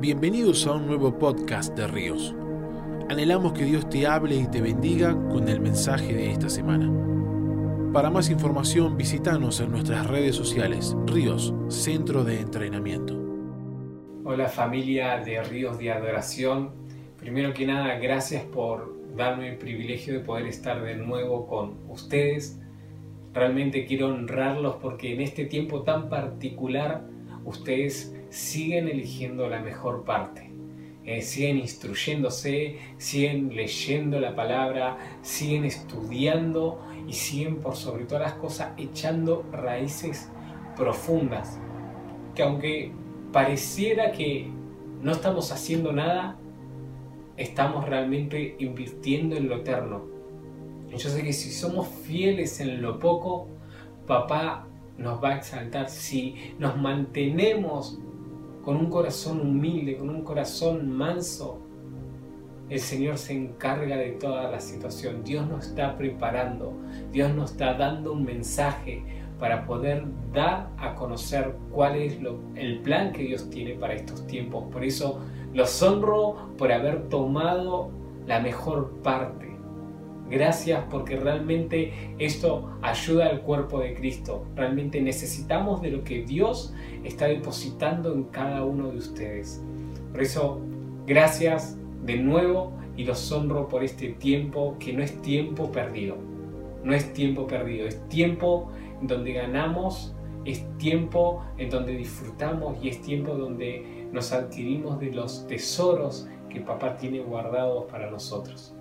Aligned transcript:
Bienvenidos 0.00 0.64
a 0.68 0.74
un 0.74 0.86
nuevo 0.86 1.18
podcast 1.18 1.76
de 1.76 1.88
Ríos. 1.88 2.32
Anhelamos 3.08 3.52
que 3.52 3.64
Dios 3.64 3.90
te 3.90 4.06
hable 4.06 4.36
y 4.36 4.46
te 4.46 4.60
bendiga 4.60 5.12
con 5.28 5.48
el 5.48 5.58
mensaje 5.58 6.14
de 6.14 6.30
esta 6.30 6.48
semana. 6.48 6.88
Para 7.92 8.08
más 8.08 8.30
información 8.30 8.96
visítanos 8.96 9.58
en 9.58 9.72
nuestras 9.72 10.06
redes 10.06 10.36
sociales 10.36 10.96
Ríos, 11.06 11.52
Centro 11.66 12.22
de 12.22 12.38
Entrenamiento. 12.38 13.20
Hola 14.24 14.46
familia 14.46 15.18
de 15.18 15.42
Ríos 15.42 15.78
de 15.78 15.90
Adoración. 15.90 16.70
Primero 17.18 17.52
que 17.52 17.66
nada, 17.66 17.98
gracias 17.98 18.44
por 18.44 18.94
darme 19.16 19.48
el 19.48 19.58
privilegio 19.58 20.14
de 20.14 20.20
poder 20.20 20.46
estar 20.46 20.80
de 20.80 20.94
nuevo 20.94 21.48
con 21.48 21.74
ustedes. 21.88 22.60
Realmente 23.34 23.84
quiero 23.84 24.14
honrarlos 24.14 24.76
porque 24.76 25.14
en 25.14 25.22
este 25.22 25.46
tiempo 25.46 25.82
tan 25.82 26.08
particular 26.08 27.02
ustedes 27.44 28.14
siguen 28.30 28.88
eligiendo 28.88 29.48
la 29.48 29.60
mejor 29.60 30.04
parte. 30.04 30.50
Eh, 31.04 31.22
siguen 31.22 31.56
instruyéndose, 31.56 32.76
siguen 32.98 33.54
leyendo 33.54 34.20
la 34.20 34.34
palabra, 34.34 34.98
siguen 35.22 35.64
estudiando 35.64 36.84
y 37.06 37.14
siguen 37.14 37.60
por 37.60 37.76
sobre 37.76 38.04
todas 38.04 38.22
las 38.22 38.34
cosas 38.34 38.72
echando 38.76 39.44
raíces 39.50 40.30
profundas. 40.76 41.58
Que 42.34 42.42
aunque 42.42 42.92
pareciera 43.32 44.12
que 44.12 44.50
no 45.00 45.12
estamos 45.12 45.50
haciendo 45.50 45.92
nada, 45.92 46.38
estamos 47.38 47.88
realmente 47.88 48.56
invirtiendo 48.58 49.36
en 49.36 49.48
lo 49.48 49.56
eterno. 49.56 50.04
Yo 50.90 51.08
sé 51.08 51.22
que 51.22 51.32
si 51.32 51.50
somos 51.50 51.88
fieles 51.88 52.60
en 52.60 52.82
lo 52.82 52.98
poco, 52.98 53.48
papá 54.06 54.66
nos 54.98 55.22
va 55.22 55.30
a 55.30 55.36
exaltar. 55.36 55.88
Si 55.88 56.54
nos 56.58 56.76
mantenemos 56.76 57.98
con 58.68 58.76
un 58.76 58.90
corazón 58.90 59.40
humilde, 59.40 59.96
con 59.96 60.10
un 60.10 60.22
corazón 60.22 60.90
manso, 60.90 61.58
el 62.68 62.78
Señor 62.80 63.16
se 63.16 63.32
encarga 63.32 63.96
de 63.96 64.10
toda 64.10 64.50
la 64.50 64.60
situación. 64.60 65.24
Dios 65.24 65.48
nos 65.48 65.68
está 65.68 65.96
preparando, 65.96 66.74
Dios 67.10 67.34
nos 67.34 67.52
está 67.52 67.72
dando 67.72 68.12
un 68.12 68.24
mensaje 68.24 69.02
para 69.38 69.64
poder 69.64 70.04
dar 70.34 70.68
a 70.76 70.94
conocer 70.96 71.56
cuál 71.72 71.96
es 71.96 72.18
el 72.56 72.80
plan 72.80 73.12
que 73.12 73.22
Dios 73.22 73.48
tiene 73.48 73.72
para 73.72 73.94
estos 73.94 74.26
tiempos. 74.26 74.64
Por 74.70 74.84
eso 74.84 75.18
los 75.54 75.82
honro 75.82 76.50
por 76.58 76.70
haber 76.70 77.08
tomado 77.08 77.88
la 78.26 78.38
mejor 78.38 78.90
parte 79.02 79.47
Gracias 80.30 80.84
porque 80.90 81.16
realmente 81.16 81.92
esto 82.18 82.70
ayuda 82.82 83.26
al 83.26 83.40
cuerpo 83.40 83.80
de 83.80 83.94
Cristo. 83.94 84.44
Realmente 84.56 85.00
necesitamos 85.00 85.80
de 85.80 85.90
lo 85.90 86.04
que 86.04 86.22
Dios 86.22 86.74
está 87.02 87.26
depositando 87.26 88.12
en 88.12 88.24
cada 88.24 88.64
uno 88.64 88.90
de 88.90 88.98
ustedes. 88.98 89.62
Por 90.12 90.22
eso, 90.22 90.60
gracias 91.06 91.78
de 92.04 92.16
nuevo 92.16 92.72
y 92.96 93.04
los 93.04 93.30
honro 93.32 93.68
por 93.68 93.84
este 93.84 94.08
tiempo 94.08 94.76
que 94.78 94.92
no 94.92 95.02
es 95.02 95.20
tiempo 95.22 95.72
perdido. 95.72 96.16
No 96.84 96.92
es 96.94 97.12
tiempo 97.12 97.46
perdido, 97.46 97.86
es 97.86 98.06
tiempo 98.08 98.70
en 99.00 99.06
donde 99.06 99.32
ganamos, 99.32 100.14
es 100.44 100.64
tiempo 100.78 101.42
en 101.56 101.70
donde 101.70 101.96
disfrutamos 101.96 102.76
y 102.82 102.88
es 102.88 103.00
tiempo 103.02 103.34
donde 103.34 104.06
nos 104.12 104.32
adquirimos 104.32 105.00
de 105.00 105.12
los 105.12 105.46
tesoros 105.46 106.28
que 106.48 106.60
papá 106.60 106.96
tiene 106.96 107.20
guardados 107.20 107.84
para 107.90 108.10
nosotros. 108.10 108.74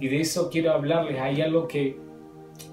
Y 0.00 0.08
de 0.08 0.20
eso 0.20 0.50
quiero 0.50 0.72
hablarles. 0.72 1.20
Hay 1.20 1.40
algo 1.40 1.68
que, 1.68 1.98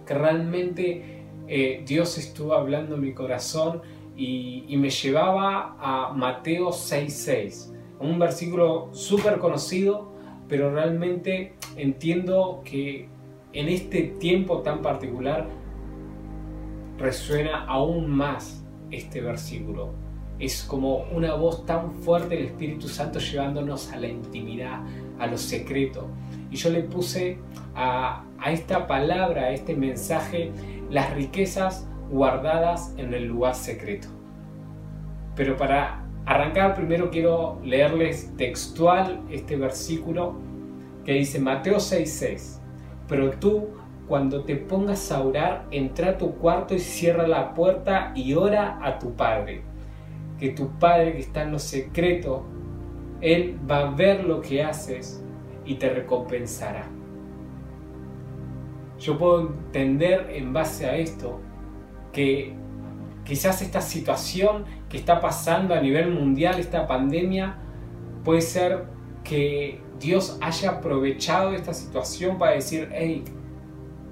realmente 0.08 1.24
eh, 1.48 1.84
Dios 1.86 2.18
estuvo 2.18 2.54
hablando 2.54 2.96
en 2.96 3.02
mi 3.02 3.14
corazón 3.14 3.82
y, 4.16 4.76
me 4.78 4.90
llevaba 4.90 5.76
a 5.80 6.14
Mateo 6.14 6.70
6.6. 6.70 7.74
Un 8.00 8.20
versículo 8.20 8.90
súper 8.94 9.40
conocido, 9.40 10.12
pero 10.48 10.72
realmente 10.74 11.56
entiendo 11.76 12.62
que 12.64 13.08
en 13.54 13.70
este 13.70 14.04
tiempo 14.20 14.62
tan 14.62 14.82
particular 14.82 15.48
resuena 16.98 17.66
aún 17.66 18.10
más 18.10 18.64
este 18.92 19.22
versículo. 19.22 19.94
Es 20.40 20.64
como 20.64 21.06
una 21.12 21.34
voz 21.36 21.66
tan 21.66 21.94
fuerte 21.94 22.36
del 22.36 22.46
Espíritu 22.48 22.90
Santo 22.90 23.20
llevándonos 23.20 23.92
a 23.92 23.98
la 23.98 24.08
intimidad, 24.08 24.82
a 25.18 25.28
lo 25.28 25.38
secreto. 25.38 26.08
Y 26.56 26.58
yo 26.58 26.70
le 26.70 26.84
puse 26.84 27.38
a, 27.76 28.24
esta 28.48 28.88
palabra, 28.88 29.42
a 29.42 29.52
este 29.52 29.76
mensaje, 29.76 30.54
las 30.90 31.14
riquezas 31.14 31.86
guardadas 32.10 32.94
en 32.96 33.14
el 33.14 33.26
lugar 33.26 33.56
secreto. 33.56 34.08
Pero 35.36 35.58
para 35.58 36.06
arrancar 36.26 36.74
primero 36.74 37.12
quiero 37.12 37.60
leerles 37.62 38.32
textual 38.38 39.20
este 39.30 39.58
versículo 39.58 40.36
que 41.04 41.12
dice 41.16 41.42
Mateo 41.42 41.76
6:6. 41.76 42.62
Pero 43.10 43.32
tú 43.32 43.72
cuando 44.08 44.46
te 44.46 44.56
pongas 44.56 45.12
a 45.12 45.22
orar, 45.22 45.66
entra 45.72 46.12
a 46.12 46.18
tu 46.18 46.36
cuarto 46.36 46.74
y 46.74 46.80
cierra 46.80 47.28
la 47.28 47.54
puerta 47.54 48.14
y 48.16 48.34
ora 48.34 48.80
a 48.82 48.98
tu 48.98 49.12
Padre. 49.12 49.62
Que 50.40 50.52
tu 50.52 50.70
Padre 50.80 51.12
que 51.12 51.20
está 51.20 51.44
en 51.44 51.52
lo 51.52 51.60
secreto, 51.60 52.46
Él 53.20 53.60
va 53.70 53.90
a 53.90 53.92
ver 53.92 54.24
lo 54.24 54.40
que 54.40 54.64
haces 54.64 55.22
y 55.66 55.76
te 55.76 55.90
recompensará. 55.90 56.88
Yo 59.00 59.18
puedo 59.18 59.42
entender 59.42 60.30
en 60.32 60.54
base 60.54 60.86
a 60.86 60.96
esto 60.96 61.40
que 62.14 62.54
quizás 63.26 63.62
esta 63.62 63.82
situación 63.82 64.66
que 64.88 64.98
está 64.98 65.20
pasando 65.20 65.74
a 65.74 65.82
nivel 65.82 66.12
mundial, 66.12 66.60
esta 66.60 66.88
pandemia, 66.88 67.58
puede 68.24 68.42
ser 68.42 68.86
que 69.24 69.82
Dios 70.00 70.38
haya 70.42 70.72
aprovechado 70.72 71.54
esta 71.54 71.74
situación 71.74 72.38
para 72.38 72.52
decir, 72.54 72.90
hey, 72.94 73.24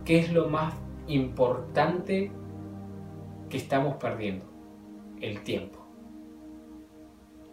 ¿qué 0.04 0.20
es 0.20 0.34
lo 0.34 0.50
más 0.50 0.74
importante 1.08 2.32
que 3.50 3.58
estamos 3.58 3.96
perdiendo? 3.96 4.46
El 5.22 5.42
tiempo. 5.42 5.80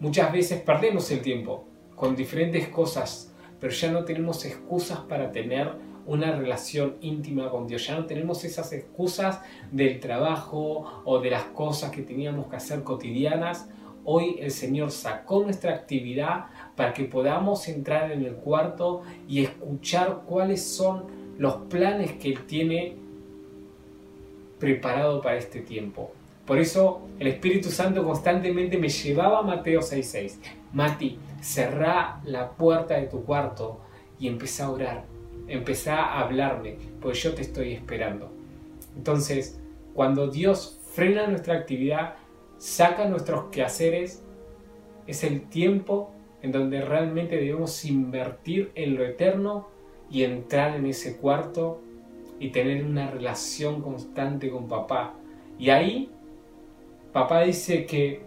Muchas 0.01 0.33
veces 0.33 0.61
perdemos 0.63 1.11
el 1.11 1.21
tiempo 1.21 1.69
con 1.95 2.17
diferentes 2.17 2.69
cosas 2.69 3.30
pero 3.61 3.73
ya 3.73 3.93
no 3.93 4.05
tenemos 4.05 4.45
excusas 4.45 5.01
para 5.01 5.31
tener 5.31 5.71
una 6.07 6.35
relación 6.37 6.97
íntima 7.03 7.51
con 7.51 7.67
Dios. 7.67 7.87
Ya 7.87 7.95
no 7.95 8.07
tenemos 8.07 8.45
esas 8.45 8.73
excusas 8.73 9.41
del 9.71 10.01
trabajo 10.01 11.03
o 11.05 11.21
de 11.21 11.31
las 11.31 11.45
cosas 11.45 11.91
que 11.91 12.03
teníamos 12.03 12.49
que 12.49 12.57
hacer 12.57 12.83
cotidianas. 12.83 13.69
Hoy 14.05 14.37
el 14.41 14.51
Señor 14.51 14.91
sacó 14.91 15.43
nuestra 15.43 15.75
actividad 15.75 16.47
para 16.75 16.95
que 16.95 17.05
podamos 17.05 17.69
entrar 17.69 18.11
en 18.11 18.25
el 18.25 18.35
cuarto 18.35 19.03
y 19.29 19.45
escuchar 19.45 20.23
cuáles 20.27 20.65
son 20.65 21.05
los 21.39 21.55
planes 21.69 22.13
que 22.13 22.31
Él 22.31 22.47
tiene 22.47 22.97
preparado 24.59 25.21
para 25.21 25.37
este 25.37 25.61
tiempo. 25.61 26.13
Por 26.51 26.59
eso 26.59 27.03
el 27.21 27.29
Espíritu 27.29 27.71
Santo 27.71 28.03
constantemente 28.03 28.77
me 28.77 28.89
llevaba 28.89 29.39
a 29.39 29.43
Mateo 29.43 29.83
6.6. 29.83 30.39
Mati, 30.73 31.17
cerrá 31.41 32.21
la 32.25 32.51
puerta 32.51 32.95
de 32.97 33.07
tu 33.07 33.23
cuarto 33.23 33.79
y 34.19 34.27
empezá 34.27 34.65
a 34.65 34.71
orar, 34.73 35.05
empezá 35.47 36.03
a 36.03 36.23
hablarme, 36.23 36.75
pues 37.01 37.23
yo 37.23 37.35
te 37.37 37.43
estoy 37.43 37.75
esperando. 37.75 38.33
Entonces, 38.97 39.61
cuando 39.95 40.27
Dios 40.27 40.81
frena 40.93 41.29
nuestra 41.29 41.55
actividad, 41.55 42.15
saca 42.59 43.05
nuestros 43.05 43.45
quehaceres, 43.53 44.25
es 45.07 45.23
el 45.23 45.43
tiempo 45.43 46.11
en 46.43 46.51
donde 46.51 46.81
realmente 46.81 47.37
debemos 47.37 47.85
invertir 47.85 48.73
en 48.75 48.97
lo 48.97 49.05
eterno 49.05 49.69
y 50.11 50.25
entrar 50.25 50.75
en 50.75 50.87
ese 50.87 51.17
cuarto 51.17 51.81
y 52.41 52.49
tener 52.49 52.85
una 52.85 53.09
relación 53.09 53.83
constante 53.83 54.51
con 54.51 54.67
papá. 54.67 55.15
Y 55.57 55.71
ahí, 55.71 56.11
papá 57.13 57.43
dice 57.43 57.87
que 57.87 58.23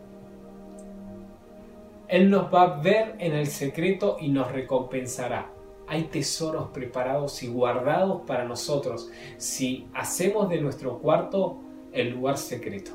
él 2.08 2.30
nos 2.30 2.54
va 2.54 2.62
a 2.64 2.82
ver 2.82 3.16
en 3.20 3.34
el 3.34 3.48
secreto 3.48 4.18
y 4.20 4.30
nos 4.30 4.52
recompensará. 4.52 5.50
Hay 5.88 6.04
tesoros 6.04 6.70
preparados 6.70 7.42
y 7.44 7.48
guardados 7.48 8.22
para 8.28 8.46
nosotros 8.46 9.10
si 9.38 9.88
hacemos 9.94 10.50
de 10.50 10.62
nuestro 10.62 11.00
cuarto 11.00 11.58
el 11.92 12.12
lugar 12.12 12.38
secreto. 12.38 12.92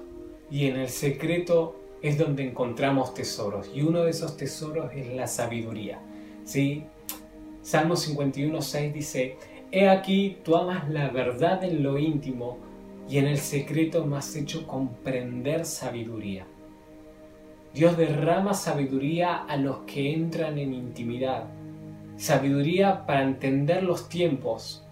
Y 0.51 0.67
en 0.67 0.77
el 0.77 0.89
secreto 0.89 1.77
es 2.01 2.17
donde 2.17 2.45
encontramos 2.45 3.15
tesoros. 3.15 3.71
Y 3.75 3.83
uno 3.83 4.05
de 4.05 4.11
esos 4.11 4.37
tesoros 4.37 4.93
es 4.95 5.13
la 5.15 5.27
sabiduría. 5.27 6.01
¿Sí? 6.45 6.85
Salmo 7.63 7.95
51.6 7.95 8.93
dice, 8.93 9.37
He 9.71 9.89
aquí, 9.89 10.39
tú 10.45 10.57
amas 10.57 10.89
la 10.89 11.11
verdad 11.11 11.63
en 11.65 11.83
lo 11.83 11.99
íntimo 11.99 12.57
y 13.09 13.19
en 13.19 13.27
el 13.27 13.39
secreto 13.39 14.05
me 14.05 14.19
has 14.19 14.37
hecho 14.37 14.67
comprender 14.67 15.65
sabiduría. 15.65 16.47
Dios 17.75 17.97
derrama 17.97 18.55
sabiduría 18.55 19.45
a 19.45 19.57
los 19.57 19.79
que 19.81 20.13
entran 20.13 20.59
en 20.59 20.75
intimidad, 20.75 21.45
sabiduría 22.17 23.07
para 23.07 23.23
entender 23.23 23.83
los 23.83 24.09
tiempos. 24.09 24.85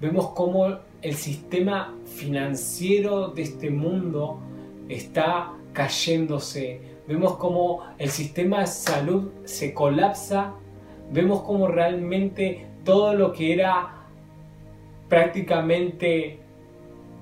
Vemos 0.00 0.30
cómo 0.30 0.78
el 1.00 1.14
sistema 1.14 1.94
financiero 2.04 3.28
de 3.28 3.42
este 3.42 3.70
mundo 3.70 4.40
está 4.88 5.52
cayéndose, 5.72 6.80
vemos 7.08 7.36
cómo 7.36 7.84
el 7.98 8.10
sistema 8.10 8.60
de 8.60 8.66
salud 8.66 9.30
se 9.44 9.72
colapsa, 9.72 10.54
vemos 11.10 11.42
cómo 11.42 11.68
realmente 11.68 12.66
todo 12.84 13.14
lo 13.14 13.32
que 13.32 13.52
era 13.52 14.06
prácticamente 15.08 16.41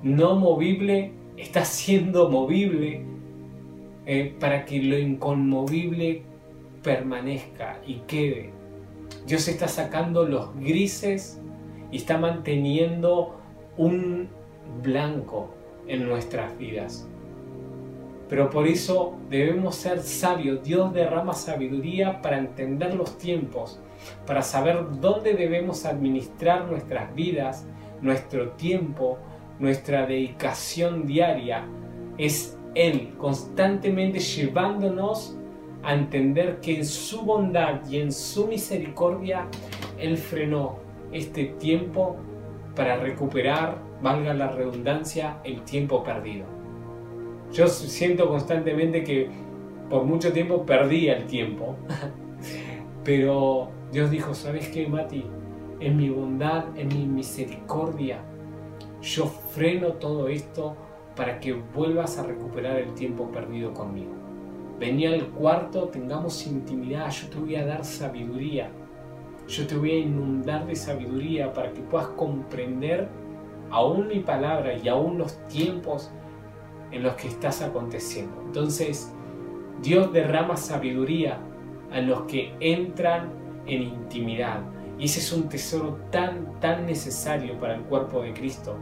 no 0.03 0.37
movible 0.37 1.13
está 1.37 1.65
siendo 1.65 2.29
movible 2.31 3.03
eh, 4.07 4.35
para 4.39 4.65
que 4.65 4.83
lo 4.83 4.99
inconmovible 4.99 6.23
permanezca 6.83 7.81
y 7.87 7.97
quede. 8.07 8.51
Dios 9.27 9.49
está 9.49 9.69
sacando 9.69 10.25
los 10.25 10.55
grises 10.57 11.41
y 11.91 11.97
está 11.99 12.19
manteniendo 12.19 13.37
un 13.77 14.29
blanco 14.83 15.55
en 15.87 16.09
nuestras 16.09 16.57
vidas. 16.57 17.09
Pero 18.29 18.49
por 18.49 18.69
eso 18.69 19.19
debemos 19.29 19.75
ser 19.75 20.01
sabios. 20.01 20.63
Dios 20.63 20.93
derrama 20.95 21.33
sabiduría 21.33 22.23
para 22.23 22.39
entender 22.39 22.95
los 22.95 23.19
tiempos, 23.19 23.81
para 24.25 24.43
saber 24.43 25.01
dónde 25.01 25.35
debemos 25.35 25.85
administrar 25.85 26.71
nuestras 26.71 27.13
vidas, 27.15 27.67
nuestro 28.01 28.51
tiempo, 28.53 29.19
nuestra 29.61 30.07
dedicación 30.07 31.07
diaria. 31.07 31.65
Es 32.19 32.59
Él 32.75 33.15
constantemente 33.19 34.19
llevándonos 34.19 35.37
a 35.83 35.95
entender 35.95 36.61
que 36.61 36.79
en 36.79 36.85
su 36.85 37.23
bondad 37.23 37.87
y 37.89 38.01
en 38.01 38.13
su 38.13 38.47
misericordia 38.47 39.47
Él 39.99 40.17
frenó 40.17 40.79
este 41.13 41.45
tiempo 41.45 42.17
para 42.75 42.97
recuperar, 42.97 43.79
valga 44.03 44.35
la 44.35 44.49
redundancia, 44.49 45.39
el 45.45 45.63
tiempo 45.63 46.03
perdido. 46.03 46.47
Yo 47.53 47.67
siento 47.67 48.29
constantemente 48.29 49.03
que 49.03 49.29
por 49.89 50.05
mucho 50.05 50.33
tiempo 50.33 50.65
perdí 50.65 51.09
el 51.09 51.27
tiempo, 51.27 51.77
pero 53.05 53.71
Dios 53.93 54.11
dijo, 54.11 54.35
¿sabes 54.35 54.69
qué, 54.69 54.87
Mati? 54.87 55.25
En 55.81 55.97
mi 55.97 56.11
bondad, 56.11 56.65
en 56.77 56.89
mi 56.89 57.07
misericordia, 57.07 58.23
yo 59.03 59.27
freno 59.27 59.95
todo 59.95 60.29
esto 60.29 60.77
para 61.17 61.41
que 61.41 61.53
vuelvas 61.53 62.19
a 62.19 62.23
recuperar 62.23 62.79
el 62.79 62.95
tiempo 62.95 63.31
perdido 63.31 63.73
conmigo. 63.73 64.13
Vení 64.79 65.07
al 65.07 65.27
cuarto, 65.29 65.89
tengamos 65.89 66.47
intimidad, 66.47 67.11
yo 67.11 67.29
te 67.29 67.39
voy 67.39 67.57
a 67.57 67.67
dar 67.67 67.85
sabiduría. 67.85 68.71
Yo 69.47 69.67
te 69.67 69.77
voy 69.77 69.91
a 69.91 69.99
inundar 69.99 70.67
de 70.67 70.77
sabiduría 70.77 71.53
para 71.53 71.73
que 71.73 71.81
puedas 71.83 72.09
comprender 72.09 73.09
aún 73.71 74.09
mi 74.09 74.21
palabra 74.21 74.75
y 74.77 74.89
aún 74.89 75.19
los 75.19 75.37
tiempos 75.49 76.11
en 76.93 77.03
los 77.03 77.15
que 77.15 77.29
estás 77.29 77.63
aconteciendo. 77.63 78.43
Entonces, 78.47 79.13
Dios 79.83 80.13
derrama 80.13 80.57
sabiduría 80.57 81.39
a 81.93 82.01
los 82.01 82.23
que 82.23 82.55
entran 82.61 83.33
en 83.67 83.83
intimidad. 83.83 84.63
Y 85.01 85.07
ese 85.07 85.21
es 85.21 85.33
un 85.33 85.49
tesoro 85.49 85.99
tan, 86.11 86.61
tan 86.61 86.85
necesario 86.85 87.59
para 87.59 87.75
el 87.75 87.85
cuerpo 87.85 88.21
de 88.21 88.35
Cristo, 88.35 88.77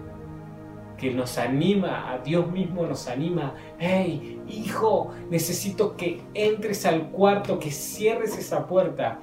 que 0.97 1.15
nos 1.15 1.39
anima, 1.39 2.13
a 2.13 2.19
Dios 2.19 2.51
mismo 2.51 2.85
nos 2.85 3.07
anima, 3.07 3.55
hey, 3.79 4.43
hijo, 4.49 5.13
necesito 5.31 5.97
que 5.97 6.21
entres 6.35 6.85
al 6.87 7.13
cuarto, 7.13 7.61
que 7.61 7.71
cierres 7.71 8.37
esa 8.37 8.67
puerta. 8.67 9.21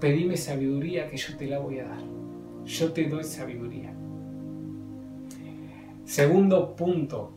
Pedime 0.00 0.36
sabiduría 0.36 1.08
que 1.08 1.16
yo 1.16 1.36
te 1.36 1.46
la 1.46 1.60
voy 1.60 1.78
a 1.78 1.84
dar. 1.84 2.02
Yo 2.64 2.92
te 2.92 3.08
doy 3.08 3.22
sabiduría. 3.22 3.94
Segundo 6.04 6.74
punto, 6.74 7.34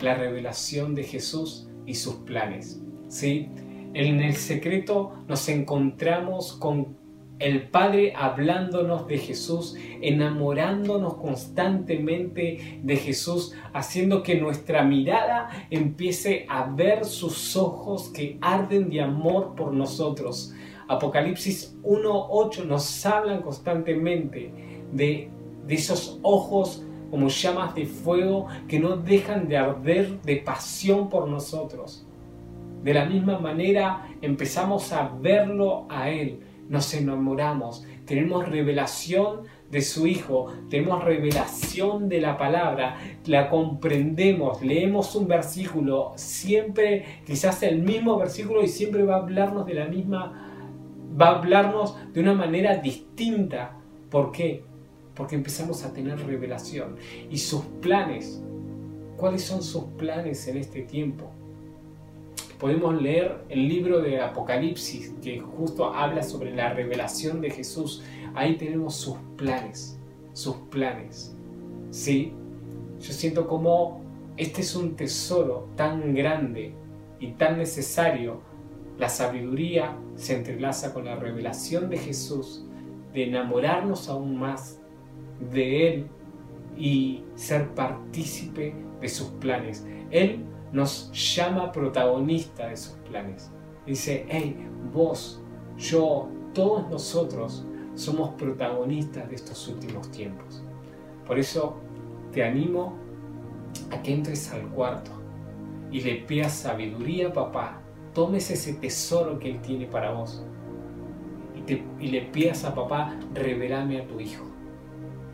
la 0.00 0.16
revelación 0.16 0.94
de 0.94 1.04
Jesús 1.04 1.66
y 1.86 1.94
sus 1.94 2.16
planes. 2.16 2.82
¿sí? 3.08 3.48
En 3.94 4.20
el 4.20 4.34
secreto 4.36 5.14
nos 5.28 5.48
encontramos 5.48 6.52
con 6.52 7.03
el 7.38 7.68
Padre 7.68 8.12
hablándonos 8.16 9.06
de 9.08 9.18
Jesús, 9.18 9.74
enamorándonos 10.00 11.14
constantemente 11.14 12.80
de 12.82 12.96
Jesús, 12.96 13.54
haciendo 13.72 14.22
que 14.22 14.40
nuestra 14.40 14.84
mirada 14.84 15.50
empiece 15.70 16.46
a 16.48 16.64
ver 16.64 17.04
sus 17.04 17.56
ojos 17.56 18.08
que 18.08 18.38
arden 18.40 18.88
de 18.88 19.00
amor 19.00 19.54
por 19.56 19.72
nosotros. 19.72 20.54
Apocalipsis 20.86 21.76
1.8 21.82 22.66
nos 22.66 23.06
hablan 23.06 23.42
constantemente 23.42 24.52
de, 24.92 25.28
de 25.66 25.74
esos 25.74 26.20
ojos 26.22 26.84
como 27.10 27.28
llamas 27.28 27.74
de 27.74 27.86
fuego 27.86 28.46
que 28.68 28.78
no 28.78 28.96
dejan 28.96 29.48
de 29.48 29.56
arder 29.56 30.20
de 30.22 30.36
pasión 30.36 31.08
por 31.08 31.28
nosotros. 31.28 32.06
De 32.82 32.92
la 32.92 33.06
misma 33.06 33.38
manera 33.38 34.08
empezamos 34.20 34.92
a 34.92 35.08
verlo 35.20 35.86
a 35.88 36.10
Él, 36.10 36.40
nos 36.68 36.92
enamoramos, 36.94 37.84
tenemos 38.06 38.48
revelación 38.48 39.42
de 39.70 39.82
su 39.82 40.06
Hijo, 40.06 40.52
tenemos 40.70 41.02
revelación 41.04 42.08
de 42.08 42.20
la 42.20 42.36
palabra, 42.36 42.98
la 43.26 43.48
comprendemos, 43.48 44.62
leemos 44.62 45.14
un 45.14 45.26
versículo, 45.26 46.12
siempre 46.16 47.22
quizás 47.26 47.62
el 47.62 47.82
mismo 47.82 48.18
versículo 48.18 48.62
y 48.62 48.68
siempre 48.68 49.04
va 49.04 49.16
a 49.16 49.20
hablarnos 49.20 49.66
de 49.66 49.74
la 49.74 49.86
misma, 49.86 50.50
va 51.20 51.28
a 51.28 51.38
hablarnos 51.38 51.96
de 52.12 52.20
una 52.20 52.34
manera 52.34 52.76
distinta. 52.76 53.76
¿Por 54.10 54.30
qué? 54.30 54.62
porque 55.14 55.36
empezamos 55.36 55.84
a 55.84 55.92
tener 55.92 56.18
revelación. 56.26 56.96
Y 57.30 57.38
sus 57.38 57.62
planes, 57.80 58.42
¿cuáles 59.16 59.42
son 59.42 59.62
sus 59.62 59.84
planes 59.96 60.46
en 60.48 60.56
este 60.56 60.82
tiempo? 60.82 61.30
Podemos 62.58 63.00
leer 63.00 63.44
el 63.48 63.68
libro 63.68 64.00
de 64.00 64.20
Apocalipsis, 64.20 65.14
que 65.22 65.40
justo 65.40 65.92
habla 65.94 66.22
sobre 66.22 66.54
la 66.54 66.72
revelación 66.72 67.40
de 67.40 67.50
Jesús. 67.50 68.02
Ahí 68.34 68.56
tenemos 68.56 68.94
sus 68.94 69.16
planes, 69.36 69.98
sus 70.32 70.56
planes. 70.70 71.36
¿Sí? 71.90 72.32
Yo 73.00 73.12
siento 73.12 73.46
como 73.46 74.04
este 74.36 74.62
es 74.62 74.74
un 74.74 74.96
tesoro 74.96 75.68
tan 75.76 76.14
grande 76.14 76.72
y 77.20 77.32
tan 77.32 77.58
necesario. 77.58 78.40
La 78.98 79.08
sabiduría 79.08 79.96
se 80.16 80.36
entrelaza 80.36 80.92
con 80.92 81.04
la 81.04 81.16
revelación 81.16 81.88
de 81.88 81.98
Jesús, 81.98 82.64
de 83.12 83.24
enamorarnos 83.24 84.08
aún 84.08 84.36
más 84.36 84.80
de 85.52 85.88
Él 85.88 86.06
y 86.76 87.22
ser 87.36 87.68
partícipe 87.74 88.74
de 89.00 89.08
sus 89.08 89.28
planes. 89.28 89.86
Él 90.10 90.44
nos 90.74 91.10
llama 91.12 91.70
protagonista 91.70 92.66
de 92.66 92.76
sus 92.76 92.94
planes. 93.08 93.50
Dice, 93.86 94.26
hey, 94.28 94.68
vos, 94.92 95.40
yo, 95.78 96.28
todos 96.52 96.90
nosotros 96.90 97.64
somos 97.94 98.30
protagonistas 98.30 99.28
de 99.28 99.36
estos 99.36 99.68
últimos 99.68 100.10
tiempos. 100.10 100.64
Por 101.26 101.38
eso 101.38 101.76
te 102.32 102.42
animo 102.44 102.92
a 103.92 104.02
que 104.02 104.12
entres 104.12 104.52
al 104.52 104.68
cuarto 104.70 105.12
y 105.92 106.00
le 106.00 106.16
pidas 106.16 106.52
sabiduría 106.52 107.32
papá. 107.32 107.80
Tomes 108.12 108.50
ese 108.50 108.74
tesoro 108.74 109.38
que 109.38 109.50
Él 109.50 109.62
tiene 109.62 109.86
para 109.86 110.10
vos 110.10 110.44
y, 111.54 111.72
y 112.04 112.08
le 112.08 112.22
pidas 112.22 112.64
a 112.64 112.74
papá, 112.74 113.16
revelame 113.32 114.00
a 114.00 114.06
tu 114.08 114.18
hijo 114.18 114.53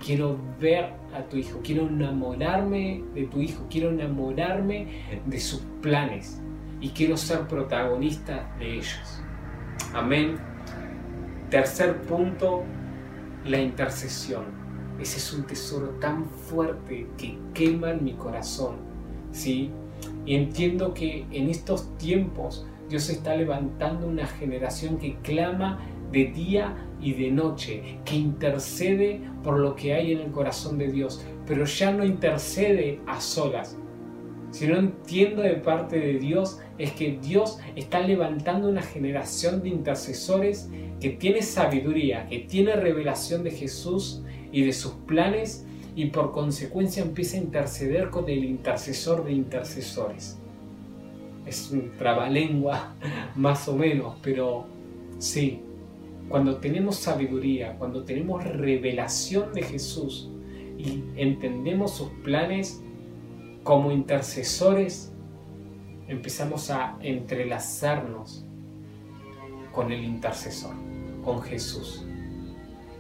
quiero 0.05 0.39
ver 0.59 0.93
a 1.15 1.23
tu 1.23 1.37
hijo, 1.37 1.61
quiero 1.63 1.87
enamorarme 1.87 3.05
de 3.15 3.25
tu 3.27 3.41
hijo, 3.41 3.67
quiero 3.71 3.91
enamorarme 3.91 4.87
de 5.27 5.41
sus 5.41 5.61
planes 5.83 6.41
y 6.81 6.91
quiero 6.91 7.17
ser 7.17 7.47
protagonista 7.47 8.55
de 8.59 8.75
ellos. 8.75 9.23
Amén. 9.95 10.39
Tercer 11.51 12.01
punto, 12.03 12.63
la 13.45 13.61
intercesión. 13.61 14.45
Ese 15.01 15.19
es 15.19 15.33
un 15.33 15.45
tesoro 15.47 15.89
tan 16.01 16.25
fuerte 16.25 17.07
que 17.17 17.39
quema 17.55 17.91
en 17.91 18.05
mi 18.05 18.13
corazón. 18.15 18.77
¿sí? 19.33 19.71
Y 20.27 20.35
entiendo 20.35 20.95
que 20.95 21.27
en 21.31 21.49
estos 21.49 21.97
tiempos 21.99 22.67
Dios 22.89 23.09
está 23.09 23.37
levantando 23.37 24.07
una 24.07 24.27
generación 24.27 24.99
que 24.99 25.17
clama 25.23 25.79
de 26.13 26.27
día 26.27 26.75
y 27.01 27.15
de 27.15 27.31
noche, 27.31 27.99
que 28.05 28.17
intercede 28.17 29.21
por 29.43 29.59
lo 29.59 29.75
que 29.75 29.95
hay 29.95 30.13
en 30.13 30.21
el 30.21 30.31
corazón 30.31 30.79
de 30.79 30.91
Dios, 30.91 31.25
pero 31.47 31.65
ya 31.65 31.93
no 31.93 32.05
intercede 32.05 33.01
a 33.07 33.21
solas. 33.21 33.77
Si 34.51 34.67
no 34.67 34.77
entiendo 34.77 35.43
de 35.43 35.55
parte 35.55 35.99
de 35.99 36.19
Dios, 36.19 36.59
es 36.77 36.93
que 36.93 37.19
Dios 37.23 37.59
está 37.77 38.01
levantando 38.01 38.69
una 38.69 38.83
generación 38.83 39.63
de 39.63 39.69
intercesores 39.69 40.69
que 41.01 41.11
tiene 41.11 41.43
sabiduría, 41.43 42.27
que 42.27 42.41
tiene 42.41 42.75
revelación 42.75 43.45
de 43.45 43.53
Jesús 43.53 44.23
y 44.53 44.65
de 44.65 44.73
sus 44.73 44.93
planes 44.93 45.65
y 45.95 46.07
por 46.07 46.33
consecuencia 46.33 47.03
empieza 47.03 47.37
a 47.37 47.41
interceder 47.41 48.11
con 48.11 48.29
el 48.29 48.45
intercesor 48.45 49.25
de 49.25 49.33
intercesores. 49.33 50.39
Es 51.47 51.71
un 51.71 51.93
trabalengua 51.97 52.95
más 53.37 53.69
o 53.69 53.77
menos, 53.77 54.17
pero 54.23 54.67
sí, 55.19 55.63
cuando 56.31 56.59
tenemos 56.59 56.95
sabiduría, 56.95 57.77
cuando 57.77 58.05
tenemos 58.05 58.45
revelación 58.45 59.53
de 59.53 59.63
Jesús 59.63 60.31
y 60.79 61.03
entendemos 61.17 61.91
sus 61.91 62.09
planes 62.23 62.81
como 63.65 63.91
intercesores, 63.91 65.13
empezamos 66.07 66.71
a 66.71 66.97
entrelazarnos 67.01 68.47
con 69.73 69.91
el 69.91 70.05
intercesor, 70.05 70.77
con 71.25 71.43
Jesús. 71.43 72.07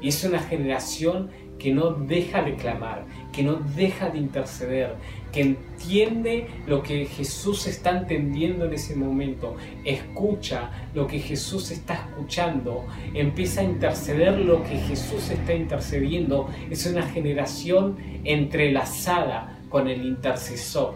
Y 0.00 0.08
es 0.08 0.24
una 0.24 0.40
generación 0.40 1.30
que 1.60 1.72
no 1.72 1.92
deja 1.92 2.42
de 2.42 2.56
clamar, 2.56 3.04
que 3.32 3.42
no 3.42 3.56
deja 3.76 4.08
de 4.08 4.18
interceder, 4.18 4.96
que 5.30 5.42
entiende 5.42 6.48
lo 6.66 6.82
que 6.82 7.04
Jesús 7.04 7.66
está 7.66 7.90
entendiendo 7.90 8.64
en 8.64 8.74
ese 8.74 8.96
momento, 8.96 9.56
escucha 9.84 10.70
lo 10.94 11.06
que 11.06 11.20
Jesús 11.20 11.70
está 11.70 11.94
escuchando, 12.08 12.86
empieza 13.14 13.60
a 13.60 13.64
interceder 13.64 14.38
lo 14.38 14.64
que 14.64 14.78
Jesús 14.78 15.30
está 15.30 15.54
intercediendo. 15.54 16.48
Es 16.70 16.86
una 16.86 17.02
generación 17.02 17.96
entrelazada 18.24 19.58
con 19.68 19.86
el 19.86 20.04
intercesor, 20.04 20.94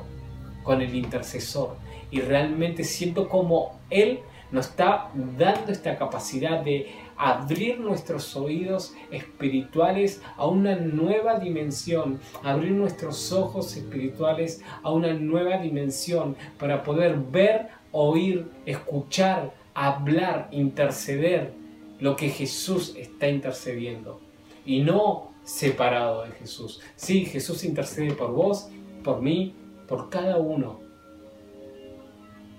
con 0.63 0.81
el 0.81 0.95
intercesor. 0.95 1.77
Y 2.11 2.21
realmente 2.21 2.85
siento 2.85 3.29
como 3.29 3.79
Él 3.91 4.21
nos 4.51 4.69
está 4.69 5.11
dando 5.37 5.73
esta 5.73 5.97
capacidad 5.97 6.61
de 6.61 6.87
abrir 7.25 7.81
nuestros 7.81 8.37
oídos 8.37 8.93
espirituales 9.11 10.21
a 10.37 10.47
una 10.47 10.77
nueva 10.77 11.39
dimensión, 11.39 12.21
abrir 12.43 12.73
nuestros 12.73 13.33
ojos 13.33 13.75
espirituales 13.79 14.63
a 14.83 14.93
una 14.93 15.15
nueva 15.15 15.57
dimensión 15.57 16.37
para 16.59 16.83
poder 16.83 17.17
ver, 17.17 17.69
oír, 17.93 18.47
escuchar, 18.67 19.55
hablar, 19.73 20.49
interceder 20.53 21.55
lo 21.99 22.15
que 22.15 22.29
Jesús 22.29 22.95
está 22.95 23.27
intercediendo 23.27 24.21
y 24.67 24.81
no 24.81 25.31
separado 25.45 26.25
de 26.25 26.33
Jesús. 26.33 26.83
Sí, 26.95 27.25
Jesús 27.25 27.65
intercede 27.65 28.13
por 28.13 28.33
vos, 28.33 28.69
por 29.03 29.23
mí, 29.23 29.55
por 29.89 30.11
cada 30.11 30.37
uno, 30.37 30.79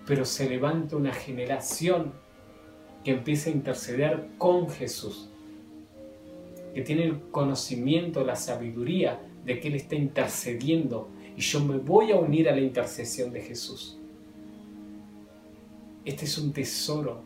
pero 0.07 0.25
se 0.25 0.50
levanta 0.50 0.95
una 0.95 1.13
generación 1.13 2.25
que 3.06 3.12
empieza 3.12 3.52
a 3.52 3.54
interceder 3.54 4.30
con 4.40 4.68
Jesús, 4.68 5.30
que 6.74 6.82
tiene 6.82 7.04
el 7.04 7.22
conocimiento, 7.30 8.26
la 8.26 8.36
sabiduría 8.36 9.22
de 9.46 9.60
que 9.60 9.68
Él 9.68 9.76
está 9.76 9.94
intercediendo 9.96 11.10
y 11.38 11.42
yo 11.42 11.64
me 11.64 11.78
voy 11.78 12.12
a 12.12 12.16
unir 12.16 12.50
a 12.50 12.56
la 12.56 12.62
intercesión 12.62 13.32
de 13.32 13.42
Jesús. 13.42 14.00
Este 16.04 16.26
es 16.26 16.38
un 16.40 16.52
tesoro 16.52 17.22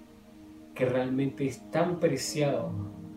que 0.76 0.86
realmente 0.86 1.46
es 1.46 1.72
tan 1.72 2.02
preciado 2.02 2.72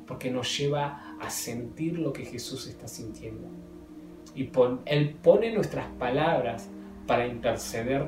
porque 0.07 0.31
nos 0.31 0.57
lleva 0.57 1.16
a 1.21 1.31
sentir 1.31 1.99
lo 1.99 2.12
que 2.12 2.25
Jesús 2.25 2.69
está 2.69 2.87
sintiendo. 2.87 3.49
Y 4.37 4.50
Él 4.87 5.16
pone 5.21 5.52
nuestras 5.52 5.88
palabras 5.99 6.69
para 7.09 7.26
interceder 7.26 8.07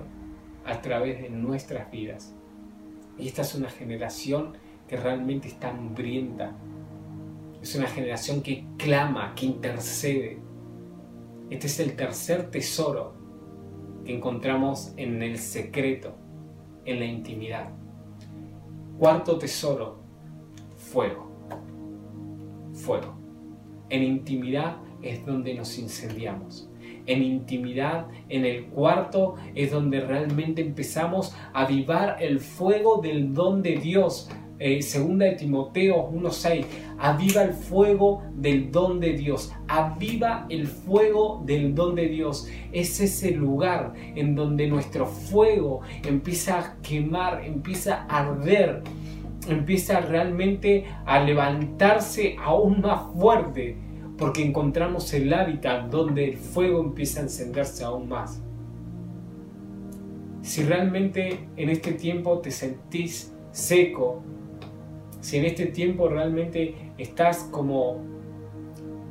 a 0.65 0.81
través 0.81 1.23
de 1.23 1.29
nuestras 1.29 1.91
vidas. 1.91 2.35
Y 3.19 3.29
esta 3.29 3.43
es 3.43 3.55
una 3.55 3.69
generación 3.69 4.57
que 4.89 4.97
realmente 4.97 5.49
está 5.49 5.71
hambrienta. 5.71 6.57
Es 7.63 7.75
una 7.75 7.87
generación 7.87 8.43
que 8.43 8.67
clama, 8.77 9.35
que 9.35 9.47
intercede. 9.47 10.39
Este 11.51 11.67
es 11.67 11.81
el 11.81 11.97
tercer 11.97 12.51
tesoro 12.51 13.15
que 14.05 14.15
encontramos 14.15 14.93
en 14.97 15.23
el 15.23 15.39
secreto, 15.39 16.15
en 16.85 16.99
la 16.99 17.07
intimidad. 17.07 17.71
Cuarto 18.99 19.39
tesoro, 19.39 19.99
fuego. 20.77 21.31
Fuego. 22.75 23.17
En 23.89 24.03
intimidad 24.03 24.77
es 25.03 25.25
donde 25.25 25.55
nos 25.55 25.79
incendiamos 25.79 26.69
en 27.07 27.23
intimidad, 27.23 28.07
en 28.29 28.45
el 28.45 28.67
cuarto, 28.67 29.37
es 29.55 29.71
donde 29.71 30.01
realmente 30.01 30.63
empezamos 30.63 31.35
a 31.53 31.63
avivar 31.63 32.17
el 32.21 32.41
fuego 32.41 33.01
del 33.03 33.35
don 33.35 33.63
de 33.63 33.77
Dios. 33.77 34.31
Eh, 34.61 34.83
segunda 34.83 35.27
de 35.27 35.33
Timoteo 35.33 36.11
1.6, 36.13 36.65
aviva 36.99 37.43
el 37.43 37.53
fuego 37.53 38.23
del 38.37 38.71
don 38.71 39.01
de 39.01 39.15
Dios, 39.15 39.53
aviva 39.67 40.47
el 40.49 40.69
fuego 40.69 41.43
del 41.45 41.75
don 41.75 41.97
de 41.97 42.07
Dios. 42.07 42.49
Es 42.73 43.01
ese 43.01 43.33
lugar 43.33 43.95
en 44.15 44.37
donde 44.37 44.69
nuestro 44.69 45.07
fuego 45.07 45.81
empieza 46.07 46.61
a 46.61 46.77
quemar, 46.83 47.45
empieza 47.45 48.07
a 48.09 48.21
arder, 48.21 48.83
empieza 49.49 50.01
realmente 50.01 50.85
a 51.05 51.19
levantarse 51.19 52.37
aún 52.41 52.81
más 52.81 53.13
fuerte 53.13 53.77
porque 54.25 54.43
encontramos 54.43 55.13
el 55.13 55.31
hábitat 55.35 55.91
donde 55.91 56.25
el 56.25 56.39
fuego 56.39 56.81
empieza 56.81 57.21
a 57.21 57.25
encenderse 57.25 57.85
aún 57.85 58.09
más. 58.09 58.41
Si 60.41 60.63
realmente 60.63 61.47
en 61.59 61.69
este 61.69 61.93
tiempo 61.93 62.39
te 62.39 62.51
sentís 62.51 63.35
seco, 63.53 64.23
si 65.21 65.37
en 65.37 65.45
este 65.45 65.67
tiempo 65.67 66.09
realmente 66.09 66.75
estás 66.97 67.51
como, 67.51 68.01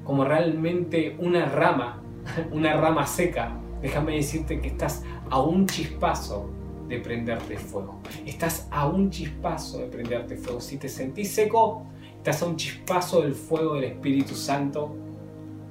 como 0.04 0.26
realmente 0.26 1.16
una 1.20 1.46
rama, 1.46 2.02
una 2.52 2.76
rama 2.76 3.06
seca, 3.06 3.56
déjame 3.84 4.16
decirte 4.16 4.60
que 4.62 4.70
estás 4.70 5.04
a 5.30 5.40
un 5.44 5.68
chispazo 5.68 6.50
de 6.90 6.98
prenderte 6.98 7.60
fuego. 7.60 8.00
Estás 8.26 8.68
a 8.72 8.88
un 8.88 9.12
chispazo 9.12 9.78
de 9.78 9.86
prenderte 9.86 10.38
fuego. 10.38 10.60
Si 10.60 10.78
te 10.78 10.90
sentís 10.90 11.32
seco, 11.34 11.86
Estás 12.24 12.42
a 12.42 12.46
un 12.46 12.56
chispazo 12.56 13.22
del 13.22 13.34
fuego 13.34 13.76
del 13.76 13.84
Espíritu 13.84 14.34
Santo 14.34 14.96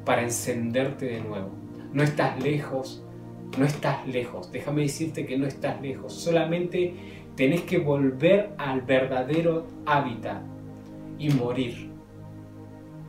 para 0.04 0.20
encenderte 0.20 1.06
de 1.06 1.22
nuevo. 1.22 1.48
No 1.94 2.02
estás 2.02 2.38
lejos, 2.42 3.02
no 3.56 3.64
estás 3.64 4.06
lejos. 4.06 4.52
Déjame 4.52 4.82
decirte 4.82 5.24
que 5.24 5.38
no 5.38 5.46
estás 5.46 5.80
lejos. 5.80 6.12
Solamente 6.12 6.92
tenés 7.36 7.62
que 7.62 7.78
volver 7.78 8.52
al 8.58 8.82
verdadero 8.82 9.66
hábitat 9.86 10.42
y 11.18 11.30
morir. 11.30 11.88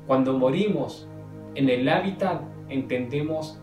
Cuando 0.08 0.38
morimos 0.38 1.10
en 1.56 1.68
el 1.68 1.90
hábitat, 1.90 2.44
entendemos 2.70 3.60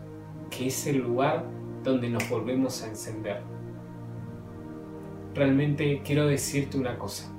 que 0.51 0.67
es 0.67 0.85
el 0.85 0.99
lugar 0.99 1.43
donde 1.83 2.07
nos 2.07 2.29
volvemos 2.29 2.83
a 2.83 2.87
encender. 2.87 3.41
Realmente 5.33 6.03
quiero 6.05 6.27
decirte 6.27 6.77
una 6.77 6.99
cosa. 6.99 7.33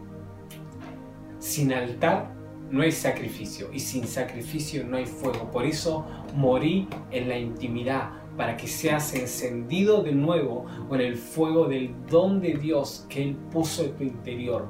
Sin 1.52 1.70
altar 1.74 2.32
no 2.70 2.80
hay 2.80 2.92
sacrificio 2.92 3.68
y 3.74 3.78
sin 3.78 4.06
sacrificio 4.06 4.84
no 4.84 4.96
hay 4.96 5.04
fuego. 5.04 5.50
Por 5.50 5.66
eso 5.66 6.06
morí 6.34 6.88
en 7.10 7.28
la 7.28 7.36
intimidad 7.36 8.08
para 8.38 8.56
que 8.56 8.66
seas 8.66 9.14
encendido 9.14 10.02
de 10.02 10.12
nuevo 10.12 10.64
con 10.88 11.02
el 11.02 11.14
fuego 11.14 11.66
del 11.66 11.94
don 12.08 12.40
de 12.40 12.54
Dios 12.54 13.04
que 13.10 13.22
Él 13.22 13.36
puso 13.50 13.84
en 13.84 13.92
tu 13.96 14.02
interior. 14.02 14.68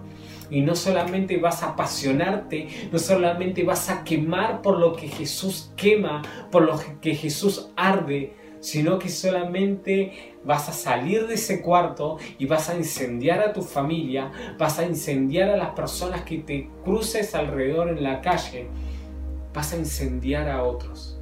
Y 0.51 0.63
no 0.63 0.75
solamente 0.75 1.37
vas 1.37 1.63
a 1.63 1.69
apasionarte, 1.69 2.67
no 2.91 2.99
solamente 2.99 3.63
vas 3.63 3.89
a 3.89 4.03
quemar 4.03 4.61
por 4.61 4.81
lo 4.81 4.97
que 4.97 5.07
Jesús 5.07 5.71
quema, 5.77 6.23
por 6.51 6.65
lo 6.65 6.81
que 7.01 7.15
Jesús 7.15 7.71
arde, 7.77 8.35
sino 8.63 8.97
que 9.01 9.09
solamente 9.09 10.37
vas 10.45 10.69
a 10.69 10.73
salir 10.73 11.27
de 11.27 11.35
ese 11.35 11.61
cuarto 11.61 12.19
y 12.39 12.47
vas 12.47 12.71
a 12.71 12.77
incendiar 12.77 13.41
a 13.41 13.53
tu 13.53 13.61
familia, 13.61 14.31
vas 14.57 14.79
a 14.79 14.85
incendiar 14.85 15.51
a 15.51 15.57
las 15.57 15.71
personas 15.71 16.23
que 16.23 16.39
te 16.39 16.71
cruces 16.85 17.35
alrededor 17.35 17.89
en 17.89 18.05
la 18.05 18.21
calle, 18.21 18.69
vas 19.53 19.73
a 19.73 19.77
incendiar 19.77 20.49
a 20.49 20.63
otros. 20.63 21.21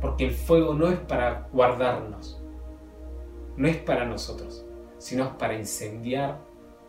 Porque 0.00 0.26
el 0.26 0.30
fuego 0.30 0.74
no 0.74 0.88
es 0.88 1.00
para 1.00 1.48
guardarnos, 1.52 2.40
no 3.56 3.66
es 3.66 3.76
para 3.78 4.04
nosotros, 4.04 4.64
sino 4.98 5.24
es 5.24 5.30
para 5.30 5.54
incendiar 5.54 6.38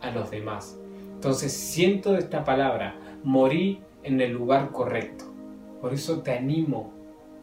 a 0.00 0.12
los 0.12 0.30
demás. 0.30 0.78
Entonces 1.14 1.52
siento 1.52 2.16
esta 2.16 2.44
palabra, 2.44 2.94
morí 3.24 3.82
en 4.04 4.20
el 4.20 4.30
lugar 4.30 4.70
correcto. 4.70 5.24
Por 5.80 5.92
eso 5.92 6.20
te 6.20 6.38
animo, 6.38 6.92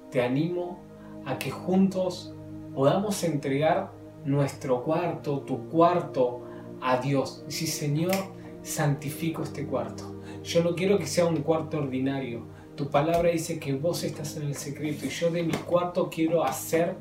te 0.10 0.22
animo 0.22 0.87
a 1.28 1.38
que 1.38 1.52
juntos 1.52 2.34
podamos 2.74 3.24
entregar 3.24 3.92
nuestro 4.24 4.84
cuarto, 4.84 5.42
tu 5.42 5.68
cuarto, 5.70 6.44
a 6.82 6.98
Dios. 6.98 7.44
Si 7.48 7.68
Señor, 7.68 8.16
santifico 8.62 9.44
este 9.44 9.66
cuarto. 9.66 10.16
Yo 10.44 10.64
no 10.64 10.76
quiero 10.76 10.98
que 10.98 11.06
sea 11.06 11.26
un 11.26 11.38
cuarto 11.38 11.80
ordinario. 11.80 12.46
Tu 12.76 12.90
palabra 12.90 13.30
dice 13.30 13.60
que 13.60 13.74
vos 13.74 14.04
estás 14.04 14.38
en 14.38 14.44
el 14.44 14.56
secreto 14.56 15.06
y 15.06 15.10
yo 15.10 15.30
de 15.30 15.44
mi 15.44 15.54
cuarto 15.54 16.10
quiero 16.10 16.44
hacer 16.44 16.96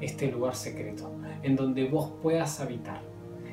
este 0.00 0.30
lugar 0.30 0.56
secreto, 0.56 1.12
en 1.42 1.54
donde 1.54 1.84
vos 1.84 2.12
puedas 2.22 2.60
habitar, 2.60 3.02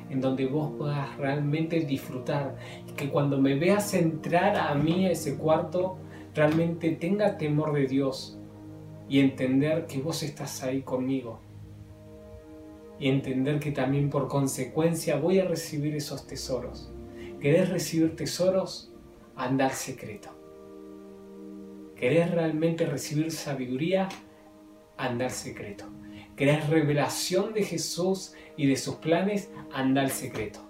en 0.08 0.20
donde 0.20 0.46
vos 0.46 0.72
puedas 0.76 1.16
realmente 1.18 1.80
disfrutar 1.80 2.56
y 2.88 2.92
que 2.92 3.10
cuando 3.10 3.40
me 3.40 3.56
veas 3.56 3.94
entrar 3.94 4.56
a 4.56 4.74
mí 4.74 5.06
a 5.06 5.10
ese 5.10 5.36
cuarto, 5.36 5.98
realmente 6.34 6.92
tenga 6.92 7.36
temor 7.36 7.74
de 7.74 7.86
Dios, 7.86 8.35
y 9.08 9.20
entender 9.20 9.86
que 9.86 10.00
vos 10.00 10.22
estás 10.22 10.62
ahí 10.62 10.82
conmigo. 10.82 11.40
Y 12.98 13.08
entender 13.08 13.60
que 13.60 13.72
también 13.72 14.10
por 14.10 14.28
consecuencia 14.28 15.16
voy 15.16 15.38
a 15.38 15.44
recibir 15.44 15.94
esos 15.94 16.26
tesoros. 16.26 16.90
¿Querés 17.40 17.68
recibir 17.68 18.16
tesoros? 18.16 18.92
Andar 19.36 19.72
secreto. 19.72 20.30
¿Querés 21.94 22.30
realmente 22.30 22.86
recibir 22.86 23.30
sabiduría? 23.30 24.08
Andar 24.96 25.30
secreto. 25.30 25.86
¿Querés 26.36 26.68
revelación 26.68 27.54
de 27.54 27.64
Jesús 27.64 28.34
y 28.56 28.66
de 28.66 28.76
sus 28.76 28.96
planes? 28.96 29.50
Anda 29.72 30.02
al 30.02 30.10
secreto. 30.10 30.60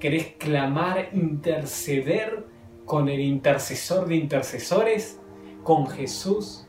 ¿Querés 0.00 0.34
clamar, 0.38 1.10
interceder 1.12 2.44
con 2.84 3.08
el 3.08 3.20
intercesor 3.20 4.08
de 4.08 4.16
intercesores? 4.16 5.20
Con 5.62 5.86
Jesús, 5.86 6.65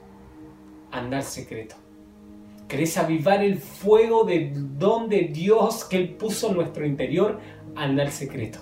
anda 0.92 1.18
al 1.18 1.24
secreto. 1.24 1.76
¿Querés 2.68 2.98
avivar 2.98 3.44
el 3.44 3.58
fuego 3.58 4.26
de 4.26 4.52
don 4.54 5.08
de 5.08 5.30
Dios 5.34 5.86
que 5.86 5.98
Él 5.98 6.16
puso 6.16 6.50
en 6.50 6.58
nuestro 6.58 6.86
interior? 6.86 7.40
Anda 7.76 8.04
al 8.04 8.12
secreto. 8.12 8.60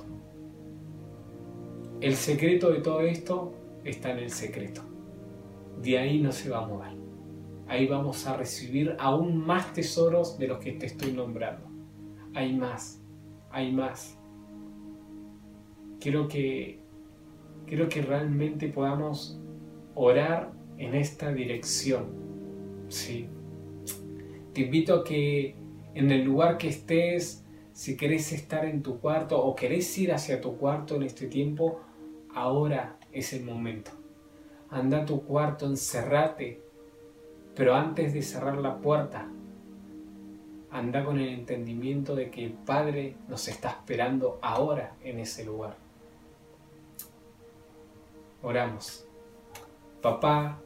El 2.02 2.16
secreto 2.16 2.70
de 2.70 2.82
todo 2.82 3.02
esto 3.02 3.54
está 3.84 4.12
en 4.12 4.20
el 4.20 4.30
secreto. 4.30 4.82
De 5.82 5.98
ahí 5.98 6.20
no 6.20 6.32
se 6.32 6.50
va 6.50 6.64
a 6.64 6.68
mover. 6.68 6.96
Ahí 7.68 7.88
vamos 7.88 8.28
a 8.28 8.38
recibir 8.38 8.96
aún 9.00 9.38
más 9.38 9.74
tesoros 9.74 10.38
de 10.38 10.48
los 10.48 10.60
que 10.60 10.74
te 10.74 10.86
estoy 10.86 11.14
nombrando. 11.14 11.68
Hay 12.36 12.54
más, 12.54 13.02
hay 13.50 13.72
más. 13.72 14.20
Quiero 16.00 16.28
que, 16.28 16.80
quiero 17.66 17.90
que 17.90 18.04
realmente 18.04 18.68
podamos 18.68 19.40
orar 19.96 20.52
en 20.78 20.96
esta 20.96 21.32
dirección. 21.32 22.06
Sí. 22.90 23.28
Te 24.54 24.62
invito 24.62 24.96
a 24.96 25.04
que 25.04 25.56
en 25.94 26.12
el 26.12 26.24
lugar 26.24 26.58
que 26.58 26.70
estés, 26.70 27.44
si 27.74 27.98
querés 27.98 28.32
estar 28.32 28.66
en 28.66 28.84
tu 28.84 29.00
cuarto 29.00 29.44
o 29.44 29.56
querés 29.56 29.98
ir 29.98 30.14
hacia 30.14 30.42
tu 30.42 30.58
cuarto 30.58 30.96
en 30.96 31.04
este 31.04 31.28
tiempo, 31.28 31.82
ahora 32.34 32.98
es 33.12 33.34
el 33.34 33.44
momento. 33.44 33.92
Anda 34.70 35.02
a 35.02 35.06
tu 35.06 35.24
cuarto, 35.24 35.66
encerrate, 35.66 36.62
pero 37.56 37.76
antes 37.76 38.14
de 38.14 38.22
cerrar 38.22 38.58
la 38.58 38.78
puerta, 38.78 39.30
anda 40.72 41.06
con 41.06 41.20
el 41.20 41.30
entendimiento 41.30 42.16
de 42.16 42.30
que 42.30 42.44
el 42.44 42.52
Padre 42.52 43.16
nos 43.30 43.48
está 43.48 43.70
esperando 43.70 44.40
ahora 44.42 44.96
en 45.02 45.20
ese 45.20 45.46
lugar. 45.46 45.78
Oramos. 48.42 49.06
Papá, 50.02 50.60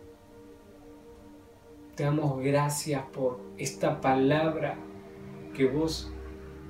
te 2.00 2.06
damos 2.06 2.42
gracias 2.42 3.04
por 3.12 3.42
esta 3.58 4.00
palabra 4.00 4.78
que 5.54 5.66
vos 5.66 6.10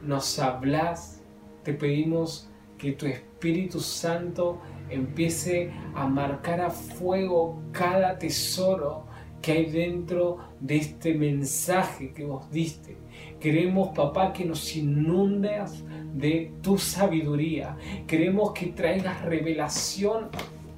nos 0.02 0.40
hablás. 0.40 1.22
Te 1.62 1.76
pedimos 1.76 2.50
que 2.80 2.94
tu 2.94 3.06
Espíritu 3.06 3.80
Santo 3.80 4.60
empiece 4.90 5.72
a 5.94 6.08
marcar 6.08 6.62
a 6.62 6.72
fuego 6.72 7.62
cada 7.72 8.18
tesoro 8.18 9.06
que 9.40 9.52
hay 9.52 9.66
dentro 9.68 10.40
de 10.60 10.78
este 10.78 11.14
mensaje 11.14 12.12
que 12.12 12.26
vos 12.26 12.50
diste. 12.50 12.98
Queremos, 13.40 13.90
papá, 13.90 14.34
que 14.34 14.46
nos 14.46 14.76
inundes 14.76 15.86
de 16.12 16.54
tu 16.64 16.80
sabiduría. 16.80 17.78
Queremos 18.08 18.52
que 18.54 18.66
traigas 18.66 19.22
revelación 19.22 20.30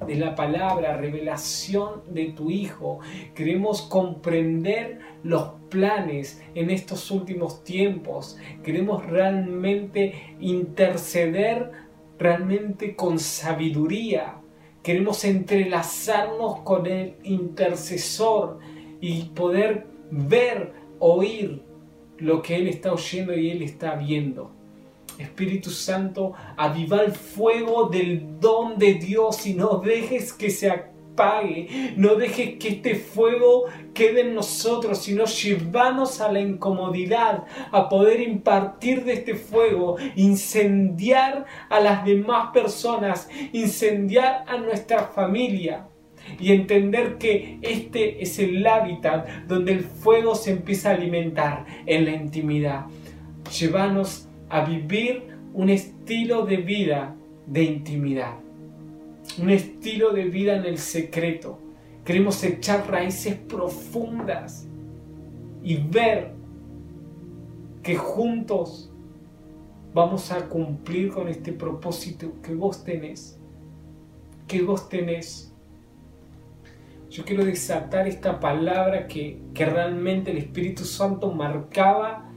de 0.06 0.16
la 0.16 0.34
palabra, 0.34 0.96
revelación 0.96 2.02
de 2.08 2.26
tu 2.26 2.50
Hijo. 2.50 3.00
Queremos 3.34 3.82
comprender 3.82 4.98
los 5.22 5.52
planes 5.68 6.42
en 6.54 6.70
estos 6.70 7.10
últimos 7.10 7.64
tiempos. 7.64 8.38
Queremos 8.62 9.04
realmente 9.06 10.36
interceder 10.40 11.70
realmente 12.18 12.94
con 12.94 13.18
sabiduría. 13.18 14.36
Queremos 14.82 15.24
entrelazarnos 15.24 16.60
con 16.60 16.86
el 16.86 17.14
intercesor 17.22 18.58
y 19.00 19.24
poder 19.34 19.86
ver, 20.10 20.72
oír 20.98 21.62
lo 22.18 22.42
que 22.42 22.56
Él 22.56 22.68
está 22.68 22.92
oyendo 22.92 23.34
y 23.36 23.50
Él 23.50 23.62
está 23.62 23.96
viendo. 23.96 24.61
Espíritu 25.18 25.70
Santo, 25.70 26.32
aviva 26.56 27.02
el 27.02 27.12
fuego 27.12 27.88
del 27.88 28.40
don 28.40 28.78
de 28.78 28.94
Dios 28.94 29.46
y 29.46 29.54
no 29.54 29.78
dejes 29.78 30.32
que 30.32 30.50
se 30.50 30.70
pague. 31.14 31.94
No 31.96 32.14
dejes 32.14 32.58
que 32.58 32.68
este 32.68 32.94
fuego 32.94 33.64
quede 33.94 34.22
en 34.22 34.34
nosotros, 34.34 34.98
sino 34.98 35.24
llevanos 35.24 36.20
a 36.20 36.32
la 36.32 36.40
incomodidad, 36.40 37.44
a 37.70 37.88
poder 37.88 38.20
impartir 38.20 39.04
de 39.04 39.14
este 39.14 39.34
fuego, 39.34 39.96
incendiar 40.16 41.46
a 41.68 41.80
las 41.80 42.04
demás 42.04 42.50
personas, 42.52 43.28
incendiar 43.52 44.44
a 44.46 44.56
nuestra 44.56 45.04
familia. 45.04 45.88
Y 46.38 46.52
entender 46.52 47.18
que 47.18 47.58
este 47.62 48.22
es 48.22 48.38
el 48.38 48.64
hábitat 48.64 49.26
donde 49.48 49.72
el 49.72 49.80
fuego 49.80 50.36
se 50.36 50.52
empieza 50.52 50.90
a 50.90 50.94
alimentar 50.94 51.66
en 51.84 52.04
la 52.04 52.12
intimidad. 52.12 52.86
Llévanos 53.58 54.28
a 54.52 54.64
vivir 54.64 55.24
un 55.52 55.68
estilo 55.68 56.46
de 56.46 56.58
vida 56.58 57.16
de 57.46 57.64
intimidad 57.64 58.42
un 59.40 59.50
estilo 59.50 60.12
de 60.12 60.24
vida 60.24 60.56
en 60.56 60.66
el 60.66 60.78
secreto. 60.78 61.58
Queremos 62.04 62.42
echar 62.42 62.90
raíces 62.90 63.36
profundas 63.36 64.66
y 65.62 65.76
ver 65.76 66.32
que 67.82 67.96
juntos 67.96 68.90
vamos 69.94 70.32
a 70.32 70.48
cumplir 70.48 71.10
con 71.10 71.28
este 71.28 71.52
propósito 71.52 72.32
que 72.42 72.54
vos 72.54 72.84
tenés. 72.84 73.38
Que 74.46 74.62
vos 74.62 74.88
tenés. 74.88 75.52
Yo 77.08 77.24
quiero 77.24 77.44
desatar 77.44 78.08
esta 78.08 78.40
palabra 78.40 79.06
que, 79.06 79.38
que 79.54 79.66
realmente 79.66 80.30
el 80.30 80.38
Espíritu 80.38 80.84
Santo 80.84 81.30
marcaba 81.30 82.31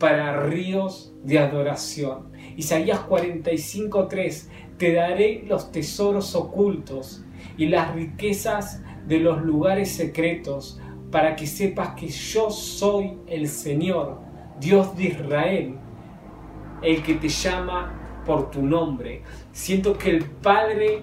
para 0.00 0.42
ríos 0.42 1.14
de 1.22 1.38
adoración. 1.38 2.32
Isaías 2.56 3.00
45.3 3.08 4.48
te 4.78 4.94
daré 4.94 5.44
los 5.46 5.70
tesoros 5.70 6.34
ocultos 6.34 7.22
y 7.56 7.66
las 7.66 7.94
riquezas 7.94 8.82
de 9.06 9.20
los 9.20 9.42
lugares 9.42 9.92
secretos, 9.92 10.80
para 11.10 11.36
que 11.36 11.46
sepas 11.46 11.90
que 11.90 12.08
yo 12.08 12.50
soy 12.50 13.18
el 13.26 13.46
Señor, 13.48 14.20
Dios 14.58 14.96
de 14.96 15.04
Israel, 15.04 15.74
el 16.82 17.02
que 17.02 17.14
te 17.14 17.28
llama 17.28 18.22
por 18.24 18.50
tu 18.50 18.62
nombre. 18.62 19.22
Siento 19.52 19.98
que 19.98 20.10
el 20.10 20.24
Padre, 20.24 21.02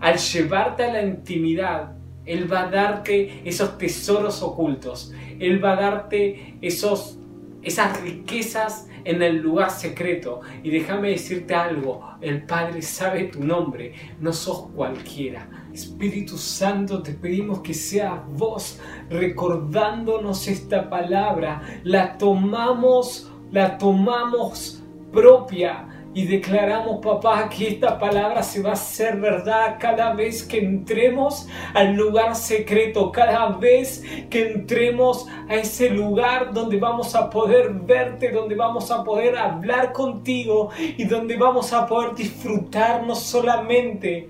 al 0.00 0.18
llevarte 0.18 0.84
a 0.84 0.92
la 0.92 1.02
intimidad, 1.02 1.96
Él 2.24 2.50
va 2.52 2.62
a 2.62 2.70
darte 2.70 3.42
esos 3.44 3.78
tesoros 3.78 4.42
ocultos, 4.42 5.12
Él 5.38 5.62
va 5.62 5.72
a 5.74 5.80
darte 5.80 6.56
esos, 6.60 7.18
esas 7.62 8.00
riquezas 8.00 8.88
en 9.04 9.22
el 9.22 9.38
lugar 9.38 9.70
secreto. 9.70 10.40
Y 10.62 10.70
déjame 10.70 11.10
decirte 11.10 11.54
algo, 11.54 12.02
el 12.20 12.44
Padre 12.44 12.82
sabe 12.82 13.24
tu 13.24 13.42
nombre, 13.42 13.94
no 14.20 14.32
sos 14.32 14.68
cualquiera. 14.74 15.48
Espíritu 15.72 16.36
Santo, 16.36 17.02
te 17.02 17.12
pedimos 17.12 17.60
que 17.60 17.74
seas 17.74 18.20
vos 18.36 18.78
recordándonos 19.08 20.46
esta 20.48 20.88
palabra, 20.88 21.80
la 21.84 22.18
tomamos, 22.18 23.30
la 23.50 23.78
tomamos 23.78 24.82
propia 25.12 25.91
y 26.14 26.26
declaramos, 26.26 27.00
papá, 27.02 27.48
que 27.48 27.68
esta 27.68 27.98
palabra 27.98 28.42
se 28.42 28.60
va 28.60 28.70
a 28.70 28.72
hacer 28.74 29.16
verdad 29.16 29.76
cada 29.80 30.12
vez 30.12 30.42
que 30.42 30.58
entremos 30.58 31.48
al 31.72 31.94
lugar 31.94 32.36
secreto, 32.36 33.10
cada 33.10 33.48
vez 33.48 34.04
que 34.28 34.52
entremos 34.52 35.26
a 35.48 35.54
ese 35.54 35.88
lugar 35.88 36.52
donde 36.52 36.76
vamos 36.78 37.14
a 37.14 37.30
poder 37.30 37.72
verte, 37.72 38.30
donde 38.30 38.54
vamos 38.54 38.90
a 38.90 39.02
poder 39.02 39.38
hablar 39.38 39.92
contigo 39.92 40.68
y 40.78 41.04
donde 41.04 41.36
vamos 41.38 41.72
a 41.72 41.86
poder 41.86 42.14
disfrutar 42.14 43.06
no 43.06 43.14
solamente 43.14 44.28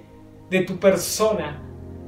de 0.51 0.61
tu 0.61 0.77
persona, 0.77 1.61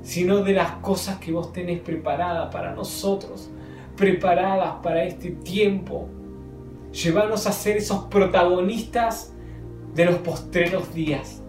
sino 0.02 0.42
de 0.44 0.52
las 0.52 0.70
cosas 0.76 1.18
que 1.18 1.32
vos 1.32 1.52
tenés 1.52 1.80
preparadas 1.80 2.52
para 2.52 2.72
nosotros, 2.74 3.50
preparadas 3.96 4.74
para 4.84 5.02
este 5.02 5.30
tiempo. 5.30 6.08
Llévanos 6.92 7.48
a 7.48 7.52
ser 7.52 7.78
esos 7.78 8.04
protagonistas 8.04 9.33
de 9.94 10.04
los 10.06 10.16
postreros 10.16 10.92
días. 10.94 11.42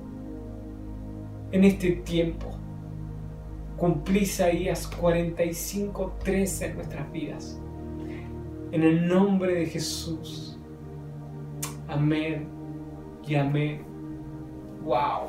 En 1.52 1.64
este 1.64 1.92
tiempo, 1.92 2.52
cumplí 3.78 4.20
Isaías 4.20 4.88
45, 4.88 6.18
13 6.24 6.66
en 6.66 6.76
nuestras 6.76 7.12
vidas. 7.12 7.60
En 8.72 8.84
el 8.84 9.08
nombre 9.08 9.54
de 9.56 9.66
Jesús. 9.66 10.58
Amén 11.88 12.48
y 13.28 13.36
amén. 13.36 13.84
Wow. 14.84 15.28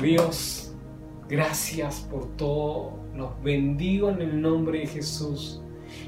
Dios, 0.00 0.74
gracias 1.28 2.00
por 2.10 2.28
todo. 2.36 2.98
Los 3.14 3.40
bendigo 3.42 4.10
en 4.10 4.22
el 4.22 4.40
nombre 4.40 4.80
de 4.80 4.86
Jesús 4.86 5.62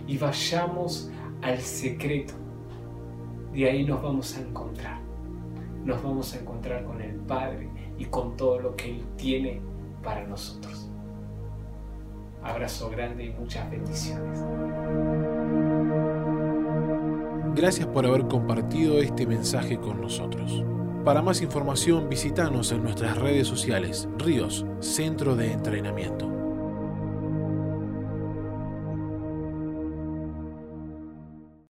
y 0.06 0.16
vayamos 0.16 1.10
al 1.42 1.60
secreto 1.60 2.43
de 3.54 3.70
ahí 3.70 3.84
nos 3.84 4.02
vamos 4.02 4.36
a 4.36 4.40
encontrar. 4.40 4.98
Nos 5.84 6.02
vamos 6.02 6.34
a 6.34 6.40
encontrar 6.40 6.84
con 6.84 7.00
el 7.00 7.14
Padre 7.16 7.68
y 7.98 8.06
con 8.06 8.36
todo 8.36 8.58
lo 8.58 8.74
que 8.76 8.90
Él 8.90 9.04
tiene 9.16 9.60
para 10.02 10.26
nosotros. 10.26 10.90
Abrazo 12.42 12.90
grande 12.90 13.24
y 13.24 13.30
muchas 13.30 13.70
bendiciones. 13.70 14.44
Gracias 17.54 17.86
por 17.86 18.04
haber 18.04 18.26
compartido 18.26 18.98
este 18.98 19.26
mensaje 19.26 19.78
con 19.78 20.00
nosotros. 20.00 20.64
Para 21.04 21.22
más 21.22 21.40
información 21.40 22.08
visítanos 22.08 22.72
en 22.72 22.82
nuestras 22.82 23.16
redes 23.16 23.46
sociales, 23.46 24.08
Ríos, 24.18 24.66
Centro 24.80 25.36
de 25.36 25.52
Entrenamiento. 25.52 26.33